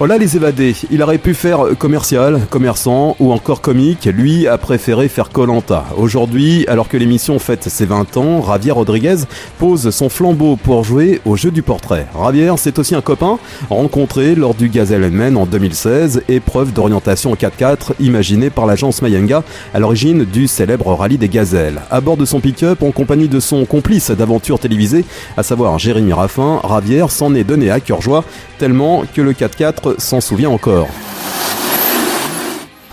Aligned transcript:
Voilà 0.00 0.18
les 0.18 0.34
évadés. 0.34 0.74
Il 0.90 1.02
aurait 1.04 1.18
pu 1.18 1.34
faire 1.34 1.66
commercial, 1.78 2.40
commerçant 2.50 3.14
ou 3.20 3.32
encore 3.32 3.60
comique. 3.60 4.06
Lui 4.06 4.48
a 4.48 4.58
préféré 4.58 5.06
faire 5.06 5.30
Colanta. 5.30 5.84
Aujourd'hui, 5.96 6.64
alors 6.66 6.88
que 6.88 6.96
l'émission 6.96 7.38
fête 7.38 7.68
ses 7.68 7.86
20 7.86 8.16
ans, 8.16 8.44
Javier 8.44 8.72
Rodriguez 8.72 9.18
pose 9.60 9.90
son 9.90 10.08
flambeau 10.08 10.56
pour 10.56 10.82
jouer 10.82 11.20
au 11.24 11.36
jeu 11.36 11.52
du 11.52 11.62
portrait. 11.62 12.06
Javier, 12.20 12.52
c'est 12.56 12.80
aussi 12.80 12.96
un 12.96 13.02
copain 13.02 13.38
rencontré 13.70 14.34
lors 14.34 14.54
du 14.54 14.68
Gazelle 14.68 15.08
Men 15.12 15.36
en 15.36 15.46
2016, 15.46 16.22
épreuve 16.28 16.72
d'orientation 16.72 17.30
en 17.30 17.34
4x4 17.36 17.92
imaginée 18.00 18.50
par 18.50 18.66
l'agence 18.66 19.00
Mayenga 19.00 19.44
à 19.72 19.78
l'origine 19.78 20.24
du 20.24 20.48
célèbre 20.48 20.92
rallye 20.92 21.18
des 21.18 21.28
gazelles. 21.28 21.80
À 21.92 22.00
bord 22.00 22.16
de 22.16 22.24
son 22.24 22.40
pick-up, 22.40 22.82
en 22.82 22.90
compagnie 22.90 23.28
de 23.28 23.38
son 23.38 23.64
complice 23.64 24.10
d'aventure 24.10 24.58
télévisée, 24.58 25.04
à 25.36 25.44
savoir 25.44 25.78
Jérémy 25.78 26.12
Raffin, 26.12 26.58
Ravière 26.64 27.12
s'en 27.12 27.32
est 27.36 27.44
donné 27.44 27.70
à 27.70 27.78
cœur 27.78 28.02
joie 28.02 28.24
tellement 28.58 29.04
que 29.14 29.20
le 29.20 29.32
4x4 29.32 30.00
s'en 30.00 30.20
souvient 30.20 30.50
encore. 30.50 30.88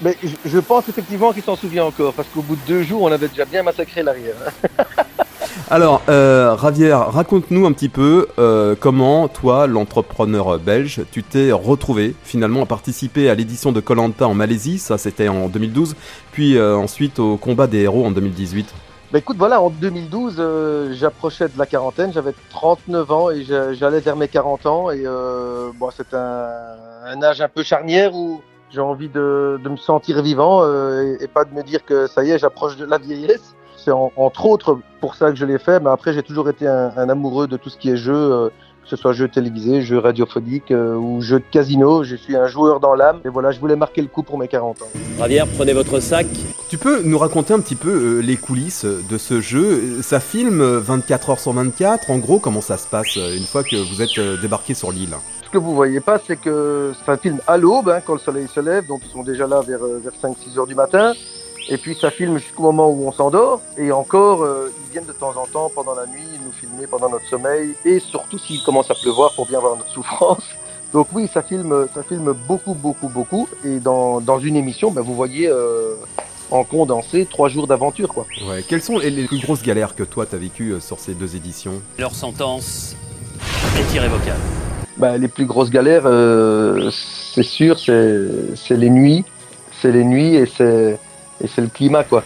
Mais 0.01 0.17
je 0.45 0.57
pense 0.59 0.89
effectivement 0.89 1.31
qu'il 1.31 1.43
s'en 1.43 1.55
souvient 1.55 1.85
encore, 1.85 2.13
parce 2.13 2.27
qu'au 2.29 2.41
bout 2.41 2.55
de 2.55 2.61
deux 2.67 2.83
jours, 2.83 3.03
on 3.03 3.11
avait 3.11 3.27
déjà 3.27 3.45
bien 3.45 3.61
massacré 3.61 4.01
l'arrière. 4.01 4.35
Alors, 5.69 6.01
euh, 6.09 6.53
raconte-nous 6.53 7.65
un 7.65 7.71
petit 7.71 7.87
peu 7.87 8.27
euh, 8.39 8.75
comment, 8.77 9.27
toi, 9.27 9.67
l'entrepreneur 9.67 10.59
belge, 10.59 11.01
tu 11.11 11.23
t'es 11.23 11.51
retrouvé 11.51 12.15
finalement 12.23 12.63
à 12.63 12.65
participer 12.65 13.29
à 13.29 13.35
l'édition 13.35 13.71
de 13.71 13.79
Colanta 13.79 14.27
en 14.27 14.33
Malaisie, 14.33 14.79
ça 14.79 14.97
c'était 14.97 15.27
en 15.27 15.47
2012, 15.47 15.95
puis 16.31 16.57
euh, 16.57 16.75
ensuite 16.75 17.19
au 17.19 17.37
combat 17.37 17.67
des 17.67 17.79
héros 17.79 18.05
en 18.05 18.11
2018. 18.11 18.73
Bah 19.11 19.17
écoute, 19.17 19.35
voilà, 19.35 19.61
en 19.61 19.69
2012, 19.69 20.37
euh, 20.39 20.93
j'approchais 20.93 21.49
de 21.49 21.59
la 21.59 21.65
quarantaine, 21.65 22.13
j'avais 22.13 22.33
39 22.49 23.11
ans 23.11 23.29
et 23.29 23.43
j'allais 23.43 23.99
vers 23.99 24.15
mes 24.15 24.29
40 24.29 24.65
ans. 24.65 24.89
Et 24.89 25.03
euh, 25.05 25.71
bon, 25.75 25.89
c'est 25.91 26.13
un, 26.13 27.21
âge 27.21 27.41
un 27.41 27.49
peu 27.49 27.61
charnière 27.61 28.15
où 28.15 28.41
j'ai 28.69 28.79
envie 28.79 29.09
de, 29.09 29.59
me 29.65 29.75
sentir 29.75 30.21
vivant 30.21 30.61
euh, 30.63 31.17
et, 31.19 31.27
pas 31.27 31.43
de 31.43 31.53
me 31.53 31.61
dire 31.61 31.83
que 31.83 32.07
ça 32.07 32.23
y 32.23 32.31
est, 32.31 32.39
j'approche 32.39 32.77
de 32.77 32.85
la 32.85 32.99
vieillesse. 32.99 33.53
C'est 33.75 33.91
entre 33.91 34.45
autres 34.45 34.79
pour 35.01 35.15
ça 35.15 35.29
que 35.29 35.35
je 35.35 35.43
l'ai 35.45 35.59
fait, 35.59 35.81
mais 35.81 35.89
après 35.89 36.13
j'ai 36.13 36.23
toujours 36.23 36.47
été 36.47 36.65
un, 36.65 36.93
un, 36.95 37.09
amoureux 37.09 37.47
de 37.47 37.57
tout 37.57 37.69
ce 37.69 37.77
qui 37.77 37.89
est 37.89 37.97
jeu 37.97 38.49
que 38.83 38.89
ce 38.89 38.95
soit 38.95 39.13
jeux 39.13 39.27
télévisés, 39.27 39.81
jeux 39.81 39.99
radiophoniques 39.99 40.71
euh, 40.71 40.95
ou 40.95 41.21
jeux 41.21 41.39
de 41.39 41.45
casino. 41.51 42.03
Je 42.03 42.15
suis 42.15 42.35
un 42.35 42.47
joueur 42.47 42.79
dans 42.79 42.93
l'âme 42.93 43.19
et 43.25 43.29
voilà, 43.29 43.51
je 43.51 43.59
voulais 43.59 43.75
marquer 43.75 44.01
le 44.01 44.07
coup 44.07 44.23
pour 44.23 44.37
mes 44.37 44.47
40 44.47 44.81
ans. 44.81 44.85
Ravière, 45.19 45.47
prenez 45.57 45.73
votre 45.73 45.99
sac. 45.99 46.27
Tu 46.69 46.77
peux 46.77 47.01
nous 47.03 47.17
raconter 47.17 47.53
un 47.53 47.59
petit 47.59 47.75
peu 47.75 47.89
euh, 47.89 48.19
les 48.19 48.37
coulisses 48.37 48.85
de 48.85 49.17
ce 49.17 49.41
jeu? 49.41 50.01
Ça 50.01 50.19
filme 50.19 50.63
24 50.63 51.29
heures 51.31 51.39
sur 51.39 51.53
24. 51.53 52.09
En 52.09 52.17
gros, 52.17 52.39
comment 52.39 52.61
ça 52.61 52.77
se 52.77 52.87
passe 52.87 53.17
euh, 53.17 53.35
une 53.35 53.45
fois 53.45 53.63
que 53.63 53.75
vous 53.75 54.01
êtes 54.01 54.19
débarqué 54.41 54.73
sur 54.73 54.91
l'île? 54.91 55.15
Ce 55.45 55.49
que 55.49 55.57
vous 55.57 55.75
voyez 55.75 55.99
pas, 55.99 56.19
c'est 56.25 56.37
que 56.37 56.93
c'est 56.97 57.11
un 57.11 57.17
film 57.17 57.39
à 57.45 57.57
l'aube, 57.57 57.89
hein, 57.89 57.99
quand 58.05 58.13
le 58.13 58.19
soleil 58.19 58.47
se 58.47 58.61
lève, 58.61 58.87
donc 58.87 59.01
ils 59.05 59.11
sont 59.11 59.23
déjà 59.23 59.47
là 59.47 59.61
vers, 59.61 59.79
vers 59.79 60.13
5-6 60.13 60.57
heures 60.57 60.67
du 60.67 60.75
matin. 60.75 61.13
Et 61.69 61.77
puis 61.77 61.95
ça 61.95 62.11
filme 62.11 62.37
jusqu'au 62.37 62.63
moment 62.63 62.89
où 62.89 63.07
on 63.07 63.11
s'endort. 63.11 63.61
Et 63.77 63.91
encore, 63.91 64.43
euh, 64.43 64.71
ils 64.85 64.91
viennent 64.91 65.05
de 65.05 65.13
temps 65.13 65.33
en 65.37 65.45
temps 65.45 65.71
pendant 65.73 65.95
la 65.95 66.05
nuit 66.05 66.27
filmer 66.61 66.87
pendant 66.87 67.09
notre 67.09 67.27
sommeil. 67.27 67.73
Et 67.85 67.99
surtout 67.99 68.37
s'il 68.37 68.63
commence 68.63 68.89
à 68.89 68.95
pleuvoir 68.95 69.33
pour 69.33 69.47
bien 69.47 69.59
voir 69.59 69.75
notre 69.75 69.89
souffrance. 69.89 70.43
Donc 70.93 71.07
oui, 71.13 71.29
ça 71.33 71.41
filme, 71.41 71.87
ça 71.93 72.03
filme 72.03 72.33
beaucoup, 72.47 72.73
beaucoup, 72.73 73.07
beaucoup. 73.07 73.47
Et 73.65 73.79
dans, 73.79 74.21
dans 74.21 74.39
une 74.39 74.55
émission, 74.55 74.91
ben, 74.91 75.01
vous 75.01 75.15
voyez 75.15 75.47
euh, 75.47 75.95
en 76.51 76.63
condensé 76.63 77.25
trois 77.25 77.49
jours 77.49 77.65
d'aventure. 77.65 78.13
quoi. 78.13 78.25
Ouais. 78.47 78.63
Quelles 78.67 78.81
sont 78.81 78.97
les, 78.99 79.25
plus 79.25 79.39
grosses 79.39 79.63
galères 79.63 79.95
que 79.95 80.03
toi, 80.03 80.25
tu 80.25 80.35
as 80.35 80.37
vécues 80.37 80.71
euh, 80.71 80.79
sur 80.79 80.99
ces 80.99 81.13
deux 81.13 81.35
éditions? 81.35 81.81
Leur 81.97 82.13
sentence 82.13 82.95
est 83.77 83.95
irrévocable. 83.95 84.39
Ben, 84.97 85.17
les 85.17 85.29
plus 85.29 85.45
grosses 85.45 85.69
galères, 85.69 86.03
c'est 86.91 87.43
sûr, 87.43 87.79
c'est 87.79 88.77
les 88.77 88.89
nuits. 88.89 89.23
C'est 89.81 89.91
les 89.91 90.03
nuits 90.03 90.35
et 90.35 90.45
c'est 90.45 90.99
et 91.43 91.47
c'est 91.47 91.61
le 91.61 91.67
climat 91.67 92.03
quoi. 92.03 92.23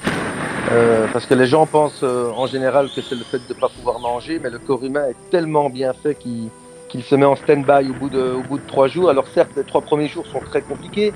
Euh, 0.71 1.05
parce 1.13 1.27
que 1.27 1.35
les 1.35 1.45
gens 1.45 1.67
pensent 1.67 2.01
euh, 2.01 2.31
en 2.31 2.47
général 2.47 2.89
que 2.95 3.01
c'est 3.01 3.13
le 3.15 3.23
fait 3.23 3.37
de 3.37 3.53
ne 3.53 3.59
pas 3.59 3.69
pouvoir 3.69 3.99
manger, 3.99 4.39
mais 4.41 4.49
le 4.49 4.57
corps 4.57 4.83
humain 4.83 5.05
est 5.07 5.29
tellement 5.29 5.69
bien 5.69 5.93
fait 5.93 6.15
qu'il 6.15 7.03
se 7.03 7.13
met 7.13 7.25
en 7.25 7.35
stand-by 7.35 7.89
au, 7.89 7.93
bout 7.93 8.09
de, 8.09 8.33
au 8.33 8.41
bout 8.41 8.57
de 8.57 8.63
trois 8.65 8.87
jours. 8.87 9.09
Alors 9.09 9.27
certes, 9.27 9.51
les 9.55 9.63
trois 9.63 9.81
premiers 9.81 10.07
jours 10.07 10.25
sont 10.25 10.39
très 10.39 10.61
compliqués, 10.63 11.13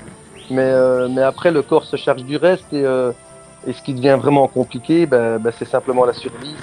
mais, 0.50 0.62
euh, 0.62 1.26
après 1.26 1.50
le 1.50 1.62
corps 1.62 1.84
se 1.84 1.96
charge 1.96 2.24
du 2.24 2.36
reste 2.36 2.72
et, 2.72 2.84
et 3.66 3.72
ce 3.72 3.82
qui 3.82 3.94
devient 3.94 4.16
vraiment 4.20 4.46
compliqué, 4.46 5.06
ben, 5.06 5.38
ben, 5.38 5.52
c'est 5.58 5.68
simplement 5.68 6.04
la 6.04 6.12
survie. 6.12 6.56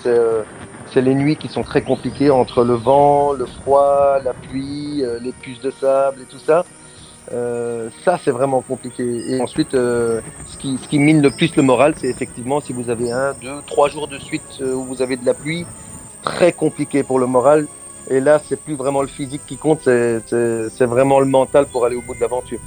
C'est 0.86 1.02
les 1.02 1.14
nuits 1.14 1.36
qui 1.36 1.50
sont 1.50 1.64
très 1.64 1.82
compliquées 1.82 2.30
entre 2.30 2.64
le 2.64 2.76
vent, 2.76 3.34
le 3.34 3.46
froid, 3.46 4.20
la 4.24 4.34
pluie, 4.34 5.04
les 5.22 5.34
puces 5.34 5.60
de 5.60 5.72
sable 5.72 6.22
et 6.22 6.26
tout 6.26 6.40
ça. 6.40 6.64
Euh, 7.34 7.90
ça, 8.06 8.20
c'est 8.24 8.32
vraiment 8.32 8.62
compliqué. 8.62 9.04
Et 9.04 9.42
ensuite, 9.42 9.74
euh, 9.74 10.22
ce, 10.48 10.58
qui, 10.58 11.00
mine 11.00 11.22
le 11.22 11.30
plus 11.30 11.56
le 11.56 11.64
moral, 11.64 11.94
c'est 11.98 12.08
effectivement 12.08 12.62
si 12.62 12.74
vous 12.74 12.90
avez 12.90 13.12
un, 13.12 13.34
deux, 13.42 13.62
trois 13.66 13.90
jours 13.90 14.08
de 14.08 14.18
suite 14.18 14.44
euh, 14.62 14.74
où 14.74 14.84
vous 14.84 15.02
avez 15.02 15.18
de 15.18 15.26
la 15.26 15.34
pluie, 15.34 15.66
très 16.24 16.54
compliqué 16.54 17.04
pour 17.04 17.20
le 17.20 17.28
moral. 17.28 17.68
Et 18.10 18.22
là, 18.22 18.42
c'est 18.48 18.60
plus 18.60 18.76
vraiment 18.76 19.02
le 19.02 19.10
physique 19.10 19.42
qui 19.46 19.58
compte, 19.58 19.82
c'est 19.84 20.86
vraiment 20.86 21.20
le 21.20 21.26
mental 21.26 21.66
pour 21.66 21.86
aller 21.86 21.98
au 21.98 22.02
bout 22.02 22.16
de 22.16 22.22
l'aventure. 22.22 22.60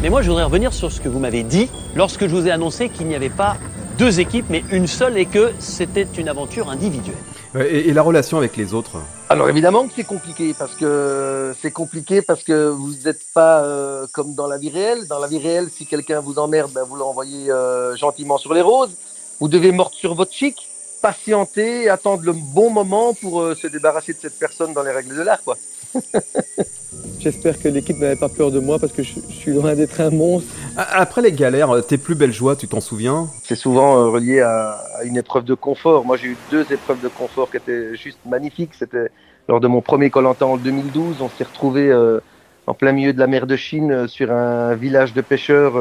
Mais 0.00 0.08
moi, 0.08 0.22
je 0.22 0.28
voudrais 0.28 0.44
revenir 0.44 0.72
sur 0.72 0.90
ce 0.90 0.98
que 1.02 1.10
vous 1.10 1.18
m'avez 1.18 1.42
dit 1.42 1.68
lorsque 1.94 2.26
je 2.26 2.34
vous 2.34 2.46
ai 2.46 2.50
annoncé 2.50 2.88
qu'il 2.88 3.06
n'y 3.06 3.14
avait 3.14 3.28
pas 3.28 3.58
deux 3.98 4.18
équipes, 4.20 4.46
mais 4.48 4.64
une 4.70 4.86
seule, 4.86 5.18
et 5.18 5.26
que 5.26 5.52
c'était 5.58 6.06
une 6.16 6.30
aventure 6.30 6.70
individuelle. 6.70 7.16
Et, 7.54 7.92
la 7.92 8.02
relation 8.02 8.36
avec 8.36 8.56
les 8.56 8.74
autres 8.74 8.98
Alors 9.30 9.48
évidemment 9.48 9.86
que 9.86 9.92
c'est 9.96 10.04
compliqué 10.04 10.54
parce 10.58 10.74
que 10.74 11.54
c'est 11.62 11.70
compliqué 11.70 12.20
parce 12.20 12.42
que 12.42 12.68
vous 12.68 12.94
n'êtes 13.04 13.22
pas 13.32 13.62
euh, 13.62 14.06
comme 14.12 14.34
dans 14.34 14.46
la 14.46 14.58
vie 14.58 14.68
réelle. 14.68 15.06
Dans 15.08 15.18
la 15.18 15.28
vie 15.28 15.38
réelle, 15.38 15.68
si 15.70 15.86
quelqu'un 15.86 16.20
vous 16.20 16.38
emmerde, 16.38 16.70
ben, 16.72 16.82
vous 16.82 16.96
l'envoyez 16.96 17.50
euh, 17.50 17.96
gentiment 17.96 18.36
sur 18.36 18.52
les 18.52 18.60
roses. 18.60 18.94
Vous 19.40 19.48
devez 19.48 19.72
mordre 19.72 19.94
sur 19.94 20.14
votre 20.14 20.32
chic, 20.32 20.68
patienter, 21.00 21.88
attendre 21.88 22.24
le 22.24 22.32
bon 22.32 22.70
moment 22.70 23.14
pour 23.14 23.40
euh, 23.40 23.54
se 23.54 23.66
débarrasser 23.66 24.12
de 24.12 24.18
cette 24.20 24.38
personne 24.38 24.74
dans 24.74 24.82
les 24.82 24.90
règles 24.90 25.16
de 25.16 25.22
l'art, 25.22 25.42
quoi. 25.42 25.56
J'espère 27.20 27.60
que 27.60 27.68
l'équipe 27.68 27.98
n'avait 27.98 28.16
pas 28.16 28.28
peur 28.28 28.50
de 28.50 28.60
moi 28.60 28.78
parce 28.78 28.92
que 28.92 29.02
je, 29.02 29.18
suis 29.30 29.52
loin 29.52 29.74
d'être 29.74 30.00
un 30.00 30.10
monstre. 30.10 30.48
Après 30.76 31.20
les 31.20 31.32
galères, 31.32 31.70
tes 31.86 31.98
plus 31.98 32.14
belles 32.14 32.32
joies, 32.32 32.56
tu 32.56 32.68
t'en 32.68 32.80
souviens? 32.80 33.28
C'est 33.44 33.56
souvent 33.56 33.98
euh, 33.98 34.08
relié 34.08 34.40
à, 34.40 34.78
une 35.04 35.16
épreuve 35.16 35.44
de 35.44 35.54
confort. 35.54 36.04
Moi, 36.04 36.16
j'ai 36.16 36.28
eu 36.28 36.36
deux 36.50 36.64
épreuves 36.72 37.00
de 37.00 37.08
confort 37.08 37.50
qui 37.50 37.56
étaient 37.56 37.96
juste 37.96 38.18
magnifiques. 38.26 38.74
C'était 38.78 39.08
lors 39.48 39.60
de 39.60 39.66
mon 39.66 39.80
premier 39.80 40.10
Colanta 40.10 40.46
en 40.46 40.56
2012. 40.56 41.16
On 41.20 41.28
s'est 41.28 41.44
retrouvé 41.44 41.90
euh, 41.90 42.20
en 42.66 42.74
plein 42.74 42.92
milieu 42.92 43.12
de 43.12 43.18
la 43.18 43.26
mer 43.26 43.46
de 43.46 43.56
Chine 43.56 43.90
euh, 43.90 44.06
sur 44.06 44.30
un 44.30 44.74
village 44.74 45.12
de 45.12 45.20
pêcheurs. 45.20 45.74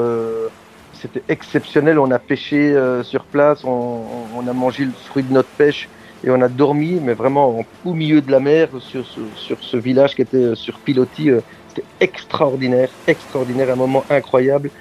C'était 0.93 1.23
exceptionnel. 1.29 1.99
On 1.99 2.09
a 2.09 2.19
pêché 2.19 2.75
sur 3.03 3.25
place. 3.25 3.63
On, 3.63 4.01
on, 4.35 4.47
a 4.47 4.53
mangé 4.53 4.85
le 4.85 4.91
fruit 4.91 5.21
de 5.21 5.31
notre 5.31 5.49
pêche 5.49 5.87
et 6.23 6.29
on 6.29 6.41
a 6.41 6.47
dormi, 6.47 6.99
mais 7.01 7.13
vraiment 7.13 7.63
au 7.85 7.93
milieu 7.93 8.21
de 8.21 8.31
la 8.31 8.39
mer, 8.39 8.69
sur, 8.79 9.05
sur, 9.05 9.57
ce 9.61 9.77
village 9.77 10.15
qui 10.15 10.21
était 10.21 10.37
euh, 10.37 10.55
sur 10.55 10.79
pilotis. 10.79 11.29
Euh, 11.29 11.41
c'était 11.67 11.87
extraordinaire, 11.99 12.89
extraordinaire, 13.05 13.71
un 13.71 13.75
moment 13.75 14.03
incroyable. 14.09 14.71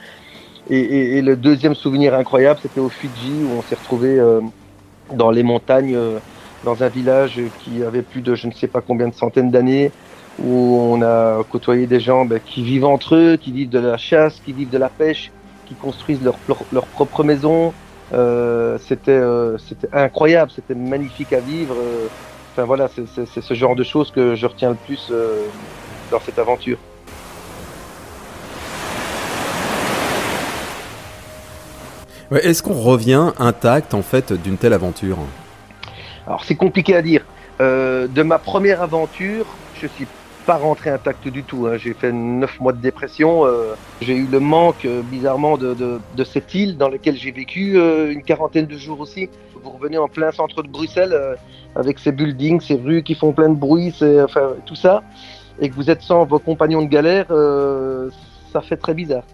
Et, 0.68 1.22
le 1.22 1.36
deuxième 1.36 1.74
souvenir 1.74 2.14
incroyable, 2.14 2.58
c'était 2.60 2.80
au 2.80 2.88
Fidji, 2.88 3.44
où 3.44 3.58
on 3.58 3.62
s'est 3.62 3.76
retrouvé 3.76 4.18
euh, 4.18 4.40
dans 5.12 5.30
les 5.30 5.44
montagnes, 5.44 5.96
dans 6.64 6.82
un 6.82 6.88
village 6.88 7.40
qui 7.60 7.84
avait 7.84 8.02
plus 8.02 8.20
de 8.20 8.34
je 8.34 8.48
ne 8.48 8.52
sais 8.52 8.66
pas 8.66 8.80
combien 8.80 9.06
de 9.06 9.14
centaines 9.14 9.52
d'années, 9.52 9.92
où 10.42 10.76
on 10.80 11.02
a 11.02 11.44
côtoyé 11.44 11.86
des 11.86 12.00
gens 12.00 12.24
ben, 12.24 12.40
qui 12.44 12.64
vivent 12.64 12.86
entre 12.86 13.14
eux, 13.14 13.36
qui 13.36 13.52
vivent 13.52 13.68
de 13.68 13.78
la 13.78 13.96
chasse, 13.96 14.40
qui 14.44 14.52
vivent 14.52 14.70
de 14.70 14.78
la 14.78 14.88
pêche, 14.88 15.30
qui 15.66 15.74
construisent 15.74 16.24
leur 16.24 16.86
propre 16.86 17.22
maison, 17.22 17.72
euh, 18.12 18.78
c'était 18.86 19.10
euh, 19.10 19.58
c'était 19.58 19.88
incroyable, 19.92 20.50
c'était 20.54 20.74
magnifique 20.74 21.32
à 21.32 21.40
vivre. 21.40 21.74
Euh, 21.74 22.06
enfin 22.52 22.64
voilà, 22.64 22.88
c'est 22.88 23.40
ce 23.40 23.54
genre 23.54 23.74
de 23.74 23.82
choses 23.82 24.10
que 24.10 24.34
je 24.34 24.46
retiens 24.46 24.70
le 24.70 24.76
plus 24.76 25.12
dans 26.10 26.20
cette 26.20 26.38
aventure. 26.38 26.78
Est-ce 32.32 32.62
qu'on 32.62 32.74
revient 32.74 33.32
intact 33.38 33.94
en 33.94 34.02
fait 34.02 34.32
d'une 34.32 34.56
telle 34.56 34.72
aventure? 34.72 35.18
Alors 36.26 36.44
c'est 36.44 36.56
compliqué 36.56 36.94
à 36.96 37.02
dire. 37.02 37.24
de 37.60 38.22
ma 38.22 38.38
première 38.38 38.82
aventure, 38.82 39.46
je 39.80 39.86
suis 39.86 40.06
pas 40.46 40.56
rentré 40.56 40.90
intact 40.90 41.28
du 41.28 41.44
tout. 41.44 41.66
Hein. 41.66 41.76
J'ai 41.76 41.92
fait 41.92 42.12
neuf 42.12 42.58
mois 42.60 42.72
de 42.72 42.80
dépression. 42.80 43.44
Euh, 43.44 43.74
j'ai 44.00 44.14
eu 44.14 44.26
le 44.26 44.40
manque, 44.40 44.84
euh, 44.84 45.02
bizarrement, 45.02 45.58
de, 45.58 45.74
de, 45.74 46.24
cette 46.24 46.54
île 46.54 46.76
dans 46.78 46.88
laquelle 46.88 47.16
j'ai 47.16 47.32
vécu 47.32 47.76
euh, 47.76 48.12
une 48.12 48.22
quarantaine 48.22 48.66
de 48.66 48.76
jours 48.76 49.00
aussi. 49.00 49.28
Vous 49.62 49.70
revenez 49.70 49.98
en 49.98 50.08
plein 50.08 50.30
centre 50.30 50.62
de 50.62 50.68
Bruxelles 50.68 51.14
avec 51.74 51.98
ces 51.98 52.12
buildings, 52.12 52.60
ces 52.60 52.76
rues 52.76 53.02
qui 53.02 53.14
font 53.14 53.32
plein 53.32 53.48
de 53.48 53.58
bruit, 53.58 53.92
enfin, 54.22 54.52
tout 54.64 54.76
ça, 54.76 55.02
et 55.60 55.68
que 55.68 55.74
vous 55.74 55.90
êtes 55.90 56.02
sans 56.02 56.24
vos 56.24 56.38
compagnons 56.38 56.82
de 56.82 56.88
galère, 56.88 57.26
ça 58.52 58.60
fait 58.60 58.76
très 58.76 58.94
bizarre. 58.94 59.24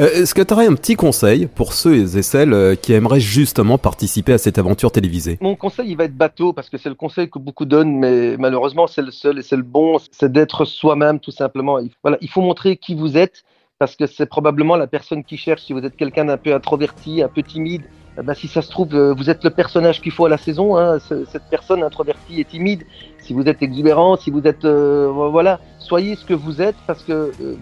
Euh, 0.00 0.08
Est-ce 0.12 0.34
que 0.34 0.42
tu 0.42 0.52
aurais 0.52 0.66
un 0.66 0.74
petit 0.74 0.94
conseil 0.94 1.46
pour 1.46 1.72
ceux 1.72 2.16
et 2.16 2.22
celles 2.22 2.52
euh, 2.52 2.74
qui 2.74 2.92
aimeraient 2.92 3.20
justement 3.20 3.78
participer 3.78 4.32
à 4.32 4.38
cette 4.38 4.58
aventure 4.58 4.92
télévisée? 4.92 5.38
Mon 5.40 5.56
conseil, 5.56 5.90
il 5.90 5.96
va 5.96 6.04
être 6.04 6.16
bateau 6.16 6.52
parce 6.52 6.70
que 6.70 6.78
c'est 6.78 6.88
le 6.88 6.94
conseil 6.94 7.30
que 7.30 7.38
beaucoup 7.38 7.64
donnent, 7.64 7.98
mais 7.98 8.36
malheureusement, 8.36 8.86
c'est 8.86 9.02
le 9.02 9.10
seul 9.10 9.38
et 9.38 9.42
c'est 9.42 9.56
le 9.56 9.62
bon. 9.62 9.98
C'est 10.10 10.30
d'être 10.30 10.64
soi-même, 10.64 11.20
tout 11.20 11.30
simplement. 11.30 11.78
Il, 11.78 11.90
voilà, 12.02 12.18
il 12.20 12.28
faut 12.28 12.40
montrer 12.42 12.76
qui 12.76 12.94
vous 12.94 13.16
êtes 13.16 13.44
parce 13.78 13.96
que 13.96 14.06
c'est 14.06 14.26
probablement 14.26 14.76
la 14.76 14.86
personne 14.86 15.22
qui 15.24 15.36
cherche. 15.36 15.62
Si 15.62 15.72
vous 15.72 15.84
êtes 15.84 15.96
quelqu'un 15.96 16.24
d'un 16.26 16.38
peu 16.38 16.54
introverti, 16.54 17.22
un 17.22 17.28
peu 17.28 17.42
timide, 17.42 17.82
eh 18.18 18.22
ben, 18.22 18.34
si 18.34 18.48
ça 18.48 18.62
se 18.62 18.70
trouve, 18.70 18.94
euh, 18.94 19.14
vous 19.16 19.28
êtes 19.30 19.44
le 19.44 19.50
personnage 19.50 20.00
qu'il 20.00 20.12
faut 20.12 20.24
à 20.26 20.28
la 20.28 20.38
saison. 20.38 20.76
Hein, 20.76 20.98
ce- 21.08 21.24
cette 21.30 21.44
personne 21.50 21.82
introvertie 21.82 22.40
et 22.40 22.44
timide. 22.44 22.82
Si 23.20 23.32
vous 23.34 23.42
êtes 23.48 23.60
exubérant, 23.62 24.16
si 24.16 24.30
vous 24.30 24.40
êtes, 24.44 24.64
euh, 24.64 25.10
voilà, 25.32 25.58
soyez 25.80 26.14
ce 26.14 26.24
que 26.24 26.32
vous 26.32 26.62
êtes 26.62 26.76
parce 26.86 27.02
que 27.02 27.12
euh, 27.12 27.56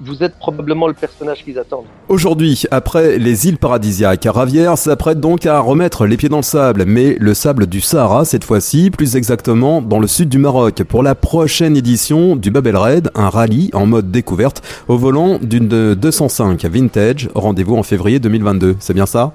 vous- 0.00 0.22
êtes 0.22 0.38
probablement 0.38 0.86
le 0.86 0.94
personnage 0.94 1.44
qu'ils 1.44 1.58
attendent. 1.58 1.86
Aujourd'hui, 2.08 2.62
après 2.70 3.18
les 3.18 3.48
îles 3.48 3.58
paradisiaques, 3.58 4.26
Ravière 4.32 4.78
s'apprête 4.78 5.18
donc 5.20 5.44
à 5.44 5.58
remettre 5.60 6.06
les 6.06 6.16
pieds 6.16 6.28
dans 6.28 6.36
le 6.38 6.42
sable, 6.44 6.84
mais 6.86 7.16
le 7.18 7.34
sable 7.34 7.66
du 7.66 7.80
Sahara 7.80 8.24
cette 8.24 8.44
fois-ci, 8.44 8.90
plus 8.90 9.16
exactement 9.16 9.82
dans 9.82 9.98
le 9.98 10.06
sud 10.06 10.28
du 10.28 10.38
Maroc, 10.38 10.84
pour 10.84 11.02
la 11.02 11.14
prochaine 11.16 11.76
édition 11.76 12.36
du 12.36 12.50
Babel 12.52 12.76
Raid, 12.76 13.10
un 13.16 13.28
rallye 13.28 13.70
en 13.74 13.86
mode 13.86 14.10
découverte 14.12 14.62
au 14.86 14.96
volant 14.96 15.38
d'une 15.42 15.94
205 15.96 16.64
vintage. 16.64 17.28
Rendez-vous 17.34 17.76
en 17.76 17.82
février 17.82 18.20
2022, 18.20 18.76
c'est 18.78 18.94
bien 18.94 19.06
ça? 19.06 19.32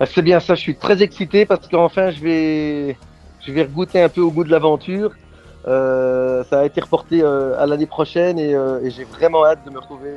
Ah, 0.00 0.06
C'est 0.06 0.22
bien 0.22 0.40
ça, 0.40 0.54
je 0.54 0.60
suis 0.62 0.76
très 0.76 1.02
excité 1.02 1.44
parce 1.44 1.68
qu'enfin 1.68 2.10
je 2.10 2.20
vais, 2.20 2.96
je 3.46 3.52
vais 3.52 3.62
regoûter 3.62 4.00
un 4.02 4.08
peu 4.08 4.22
au 4.22 4.30
goût 4.30 4.44
de 4.44 4.50
l'aventure. 4.50 5.12
Euh, 5.68 6.42
ça 6.44 6.60
a 6.60 6.64
été 6.64 6.80
reporté 6.80 7.20
euh, 7.22 7.60
à 7.62 7.66
l'année 7.66 7.84
prochaine 7.84 8.38
et, 8.38 8.54
euh, 8.54 8.80
et 8.82 8.90
j'ai 8.90 9.04
vraiment 9.04 9.44
hâte 9.44 9.58
de 9.66 9.70
me 9.70 9.78
retrouver 9.78 10.10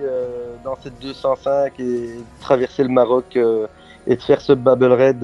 dans 0.64 0.78
cette 0.82 1.02
205 1.02 1.74
et 1.80 1.84
de 1.84 2.10
traverser 2.40 2.84
le 2.84 2.90
Maroc 2.90 3.36
et 3.36 4.16
de 4.16 4.22
faire 4.22 4.40
ce 4.40 4.54
Babel 4.54 4.94
Raid 4.94 5.20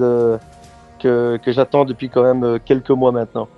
que, 0.98 1.40
j'attends 1.46 1.86
depuis 1.86 2.10
quand 2.10 2.22
même 2.22 2.58
quelques 2.60 2.90
mois 2.90 3.12
maintenant. 3.12 3.48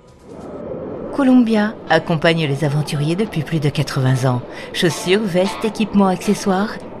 Columbia 1.13 1.73
accompagne 1.89 2.47
les 2.47 2.63
aventuriers 2.63 3.17
depuis 3.17 3.43
plus 3.43 3.59
de 3.59 3.69
80 3.69 4.29
ans. 4.29 4.41
Chaussures, 4.71 5.21
vestes, 5.21 5.65
équipements, 5.65 6.07
accessoires. 6.07 6.69